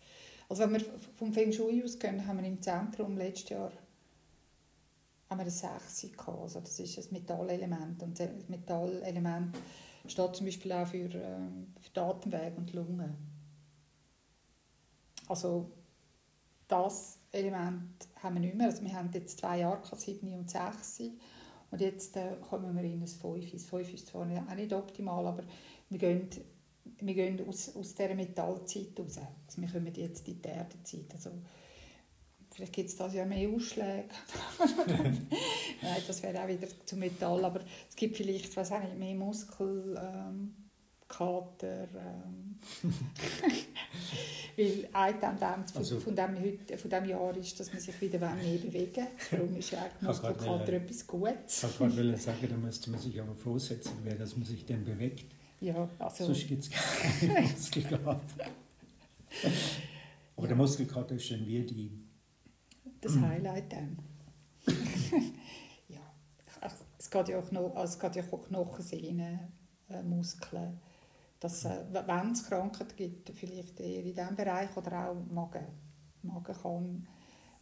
[0.48, 0.80] also wenn wir
[1.14, 3.72] vom Feng Shui ausgehen, haben wir im Zentrum letztes Jahr
[5.28, 6.40] haben wir eine 6 gehabt.
[6.40, 9.54] Also das ist ein Metallelement und das Metallelement
[10.06, 13.14] steht zum Beispiel auch für, ähm, für die Atemwege und Lunge.
[15.28, 15.70] Also
[16.72, 18.68] das Element haben wir nicht mehr.
[18.68, 21.02] Also wir haben jetzt zwei Jahre, 7 und 6.
[21.70, 23.50] Und jetzt äh, kommen wir in ein 5.
[23.52, 25.44] Das 5 ist zwar auch nicht optimal, aber
[25.90, 26.28] wir gehen,
[26.98, 29.18] wir gehen aus, aus dieser Metallzeit raus.
[29.18, 31.12] Also wir kommen jetzt in die Erdezeit.
[31.12, 31.30] Also,
[32.50, 34.08] vielleicht gibt es das ja mehr Ausschläge.
[35.82, 39.14] Nein, das wäre auch wieder zu Metall, aber es gibt vielleicht, was auch nicht, mehr
[39.14, 39.98] Muskel...
[40.02, 40.54] Ähm,
[41.12, 41.88] Kater.
[41.94, 42.56] Ähm.
[44.56, 47.98] Weil eine Tendenz von, Also- von, dem, heute- von dem Jahr ist, dass man sich
[48.00, 49.06] wieder mehr bewegen.
[49.30, 51.64] Darum ist ja gerade, äh, etwas Gutes.
[51.64, 54.84] Ich wollte gerade sagen, da müsste man sich aber vorsetzen, wer dass man sich dann
[54.84, 55.24] bewegt.
[55.60, 58.20] Ja, also, Sonst gibt es keinen Muskelkater.
[60.36, 61.90] Aber der Muskelkater ist dann wie die
[63.00, 63.98] das Highlight dann.
[65.88, 66.00] ja,
[66.98, 69.38] es geht ja auch noch, also es geht ja auch Knochen, Sehnen,
[69.88, 70.78] äh, Muskeln.
[71.42, 75.66] Das, äh, wenn es Krankheiten gibt, vielleicht eher in diesem Bereich oder auch Magen.
[76.22, 76.84] Magen kann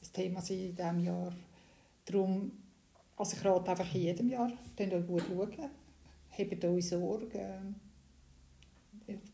[0.03, 1.33] ein Thema sein in diesem Jahr.
[2.05, 2.53] Darum,
[3.17, 5.71] also ich rate einfach in jedem Jahr, dann gut schauen,
[6.39, 7.75] habt euch Sorge.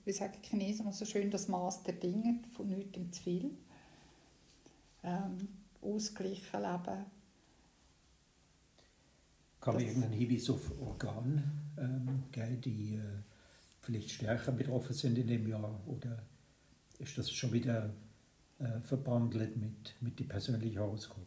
[0.05, 3.51] Wie sagen die Chinesen immer so schön, das Maß der Dinge, von nichts zu viel.
[5.03, 5.49] Ähm,
[5.83, 7.05] ausgleichen leben.
[9.61, 11.43] Kann man irgendeinen Hinweis auf Organe
[11.79, 13.23] ähm, geben, die äh,
[13.87, 15.81] vielleicht stärker betroffen sind in dem Jahr?
[15.87, 16.23] Oder
[16.99, 17.95] ist das schon wieder
[18.59, 21.27] äh, verbandelt mit, mit dem persönlichen Horoskop?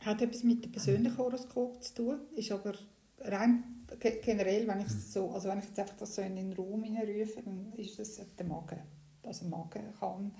[0.00, 2.72] Hat etwas mit dem persönlichen Horoskop zu tun, ist aber
[3.20, 6.52] rein ge- generell, wenn ich so, also wenn ich jetzt einfach das so in den
[6.54, 8.80] Raum hineinrufe, dann ist das der Magen.
[9.22, 10.32] Also Magen kann,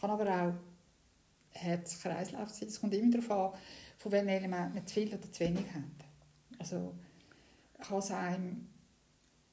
[0.00, 0.54] kann aber auch
[1.50, 2.68] Herz-Kreislauf sein.
[2.68, 3.60] Es kommt immer darauf an,
[3.98, 6.06] von welchen Elementen man zu viel oder zu wenig hat.
[6.58, 6.94] Also
[7.80, 8.68] kann es einem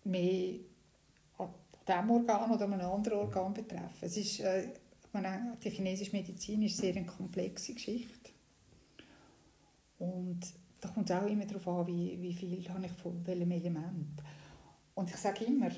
[0.04, 0.60] mehr
[1.88, 4.00] diesem Organ oder einem anderen Organ betreffen.
[4.02, 4.70] Es ist, äh,
[5.64, 8.32] die chinesische Medizin ist sehr eine komplexe Geschichte.
[10.00, 10.42] Und
[10.82, 14.22] da kommt es auch immer darauf an, wie, wie viel habe ich von welchem Element.
[14.96, 15.70] Und ich sage immer,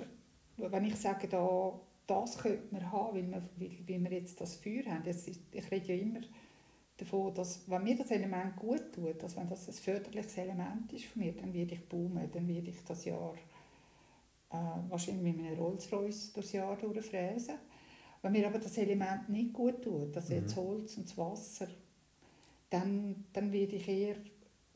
[0.58, 4.86] wenn ich sage, da, das könnte man haben, weil wir, weil, wir jetzt das Feuer
[4.86, 6.22] haben, das ist, ich rede ja immer
[6.98, 11.06] davon, dass wenn mir das Element gut tut, dass wenn das ein förderliches Element ist
[11.06, 13.36] von mir, dann werde ich boomen, dann werde ich das Jahr
[14.52, 14.56] äh,
[14.90, 17.56] wahrscheinlich mit einem Rolls-Royce durchs Jahr durchfräsen.
[18.22, 21.68] Wenn mir aber das Element nicht gut tut, also jetzt Holz und das Wasser,
[22.70, 24.16] dann, dann werde ich eher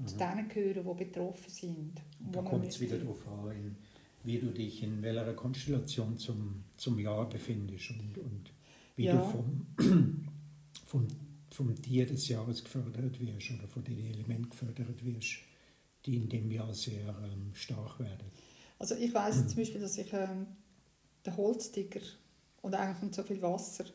[0.05, 1.93] zu denen gehören, die betroffen sind.
[2.25, 3.75] Und da kommt es wieder darauf an,
[4.23, 8.51] wie du dich in welcher Konstellation zum, zum Jahr befindest und, und
[8.95, 9.13] wie Ja.
[9.13, 9.65] du vom,
[10.85, 11.07] vom,
[11.51, 15.39] vom Tier des Jahres gefördert wirst oder von den Elementen gefördert wirst,
[16.05, 18.31] die in dem Jahr sehr ähm, stark werden.
[18.79, 20.47] Also ich weiß zum Beispiel, dass ich ähm,
[21.25, 21.99] der Holztiger
[22.61, 23.85] und eigentlich und so viel Wasser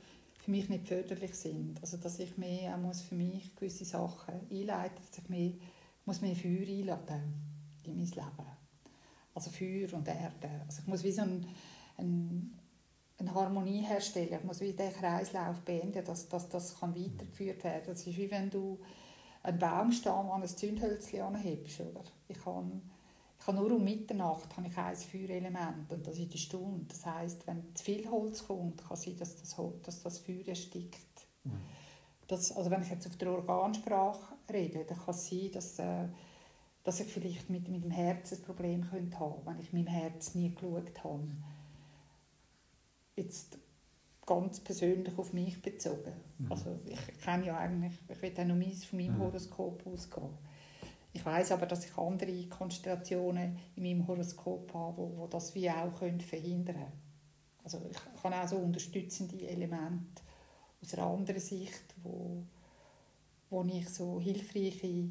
[0.45, 1.81] für mich nicht förderlich sind.
[1.81, 5.53] Also dass ich mehr auch muss für mich gewisse Sachen einleiten, dass ich mehr,
[6.05, 7.35] muss mehr Feuer einladen
[7.85, 8.47] in mein Leben.
[9.35, 10.51] Also Feuer und Erde.
[10.67, 11.47] Also ich muss wie so ein,
[11.97, 12.55] ein,
[13.19, 14.39] eine Harmonie herstellen.
[14.39, 17.87] Ich muss wie den Kreislauf beenden, dass, dass das kann weitergeführt werden.
[17.87, 18.79] Das ist wie wenn du
[19.43, 21.81] einen Baumstamm an ein Zündhölzchen anhebst.
[21.81, 22.05] Oder?
[22.29, 22.83] Ich kann
[23.45, 26.87] ich habe nur um Mitternacht habe ich ein Feuerelement und das ist die Stunde.
[26.89, 31.27] Das heißt, wenn zu viel Holz kommt, kann sein, dass das, dass das Feuer erstickt.
[32.27, 36.09] Das, also wenn ich jetzt auf der Organsprache rede, dann kann es sein, dass, äh,
[36.85, 40.35] dass ich vielleicht mit, mit dem Herz ein Problem könnte haben, wenn ich meinem Herz
[40.35, 41.29] nie geschaut habe.
[43.15, 43.59] Jetzt
[44.25, 46.15] ganz persönlich auf mich bezogen.
[46.49, 49.21] Also ich kenne ja eigentlich, ich will auch noch meins von meinem Mhm.
[49.21, 50.31] Horoskop ausgehen.
[51.15, 55.71] Ich weiß aber, dass ich andere Konstellationen in meinem Horoskop habe, wo, wo das wie
[55.71, 56.93] auch können verhindern können.
[57.63, 60.23] Also ich kann auch so unterstützende Elemente
[60.83, 62.43] aus einer anderen Sicht, wo,
[63.49, 65.09] wo ich so hilfreiche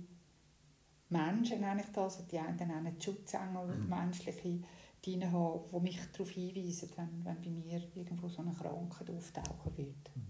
[1.10, 3.88] Menschen, nenne ich das, die einen nennen die Schutzengel, mhm.
[3.88, 4.60] menschliche,
[5.06, 9.78] die habe, die mich darauf hinweisen, wenn, wenn bei mir irgendwo so eine Krankheit auftauchen
[9.78, 10.16] wird.
[10.16, 10.28] Mhm.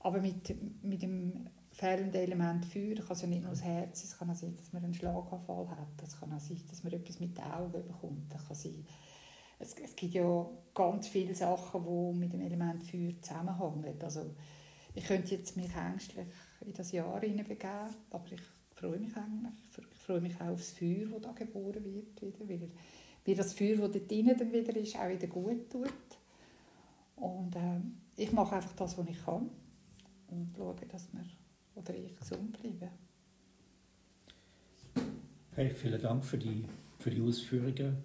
[0.00, 4.30] Aber mit, mit dem fehlenden Element Feuer kann ja nicht nur das Herz es kann
[4.30, 7.36] auch sein, dass man einen Schlaganfall hat, es kann auch sein, dass man etwas mit
[7.36, 8.86] den Augen bekommt, es kann sein,
[9.58, 13.94] es, es gibt ja ganz viele Sachen, die mit dem Element Feuer zusammenhängen.
[14.02, 14.34] Also
[14.94, 16.26] ich könnte jetzt mich ängstlich
[16.60, 18.42] in das Jahr hineinbegeben, aber ich
[18.74, 19.54] freue mich eigentlich.
[19.92, 22.70] Ich freue mich auch auf das Feuer, das da geboren wird, wieder, weil,
[23.24, 25.92] weil das Feuer, das dort drinnen wieder ist, auch wieder gut tut.
[27.16, 27.80] Und äh,
[28.16, 29.48] ich mache einfach das, was ich kann
[30.28, 31.24] und schaue, dass wir
[31.74, 32.90] oder ich gesund bleibe.
[35.54, 36.64] Hey, vielen Dank für die,
[36.98, 38.04] für die Ausführungen.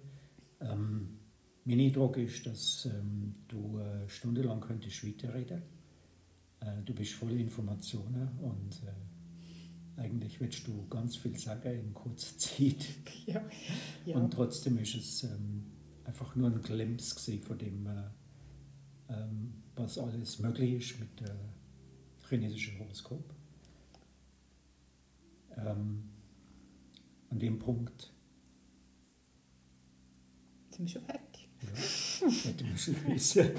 [0.60, 1.18] Ähm,
[1.64, 5.62] mein Eindruck ist, dass ähm, du äh, stundenlang könntest weiterreden
[6.60, 12.36] äh, Du bist voller Informationen und äh, eigentlich willst du ganz viel sagen in kurzer
[12.38, 12.86] Zeit.
[13.26, 13.42] Ja,
[14.06, 14.16] ja.
[14.16, 15.66] Und trotzdem ist es ähm,
[16.04, 18.02] einfach nur ein Glimpse von dem, äh,
[19.10, 21.36] ähm, was alles möglich ist mit dem
[22.28, 23.37] chinesischen Horoskop.
[25.58, 26.04] Ähm,
[27.30, 28.12] an dem Punkt
[30.70, 31.48] sind wir schon fertig.
[31.60, 33.50] Ja, hätte man schon wissen.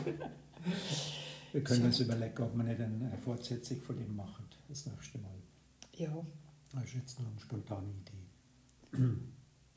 [1.52, 5.36] Wir können uns überlegen, ob wir nicht eine Fortsetzung von dem machen, das nächste Mal.
[5.96, 6.26] Ja.
[6.72, 9.08] Das ist jetzt noch eine spontane Idee.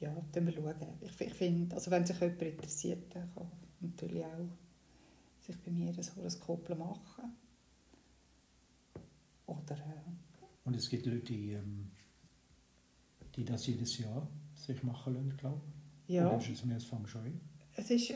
[0.00, 0.74] ja, dann wir schauen.
[1.00, 4.48] Ich, ich finde, also wenn sich jemand interessiert, dann kann natürlich auch
[5.40, 7.36] sich bei mir ein Horoskop machen.
[9.46, 9.76] Oder...
[9.76, 11.90] Äh, Und es gibt Leute, die, ähm,
[13.36, 15.60] die das jedes Jahr sich machen lassen, glaube
[16.06, 16.14] ich.
[16.14, 16.28] Ja.
[16.28, 17.32] Oder ist es mehr als Feng Shui?
[17.74, 18.12] Es ist,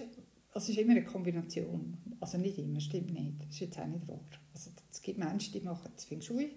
[0.55, 1.96] es ist immer eine Kombination.
[2.20, 3.40] Also nicht immer, stimmt nicht.
[3.40, 4.20] Das ist jetzt auch nicht wahr.
[4.52, 6.50] Also es gibt Menschen, die machen das Feng Shui mhm.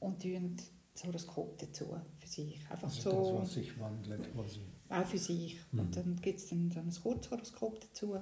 [0.00, 0.56] und tun
[0.94, 2.60] das Horoskop dazu für sich.
[2.70, 4.60] Einfach also so, das, was sich wandelt quasi.
[4.88, 5.58] Auch für sich.
[5.72, 5.78] Mhm.
[5.80, 8.16] Und dann gibt es dann, dann ein Kurzhoroskop dazu,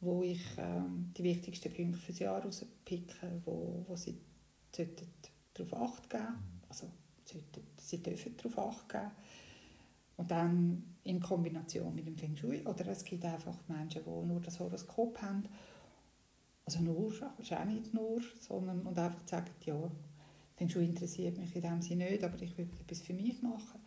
[0.00, 4.18] wo ich ähm, die wichtigsten Punkte für das Jahr rauspicke, wo, wo sie
[4.72, 6.24] darauf acht geben.
[6.24, 6.64] Mhm.
[6.68, 6.90] Also
[7.76, 9.10] sie dürfen darauf acht geben.
[10.16, 12.60] Und dann in Kombination mit dem Feng Shui.
[12.66, 15.44] Oder es gibt einfach Menschen, die nur das Horoskop haben.
[16.66, 19.90] Also nur, auch nicht nur, sondern und einfach sagen, ja,
[20.56, 23.80] Feng Shui interessiert mich in dem Sinne nicht, aber ich will etwas für mich machen.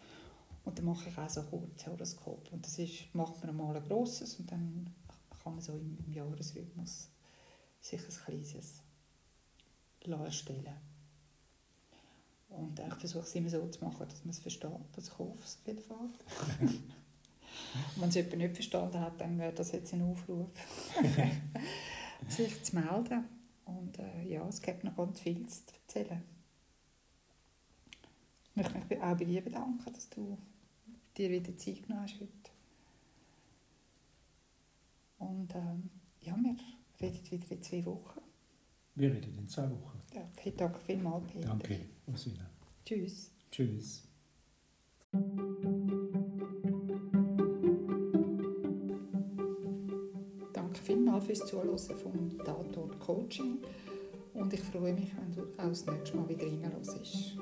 [0.65, 2.51] Und dann mache ich auch so kurz Horoskop.
[2.51, 4.89] Und das ist, macht man einmal ein grosses und dann
[5.43, 7.09] kann man so im, im Jahresrhythmus
[7.79, 8.81] sich ein kleines
[10.09, 10.92] erstellen
[12.57, 14.71] und ich versuche es immer so zu machen, dass man es versteht.
[14.95, 16.09] Das ich hoffe es auf jeden Fall.
[17.95, 20.49] Wenn es jemand nicht verstanden hat, dann wäre das jetzt ein Aufruf,
[22.27, 23.25] sich zu melden.
[23.65, 26.21] Und äh, ja, es gibt noch ganz viel zu erzählen.
[28.55, 30.37] Ich möchte mich auch bei dir bedanken, dass du
[31.17, 32.51] dir wieder Zeit genommen hast heute.
[35.19, 35.89] Und ähm,
[36.21, 36.55] ja, wir
[37.01, 38.21] reden wieder in zwei Wochen.
[38.95, 40.01] Wir reden in zwei Wochen.
[40.13, 41.47] Ja, okay, danke vielmals, Peter.
[41.47, 42.49] Danke, Rosina.
[42.85, 43.31] Tschüss.
[43.51, 44.03] Tschüss.
[50.53, 53.59] Danke vielmals fürs Zuhören vom Tatort Coaching
[54.33, 57.37] und ich freue mich, wenn du auch das nächste Mal wieder reinhörst.